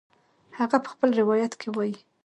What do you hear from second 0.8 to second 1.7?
په خپل روایت کې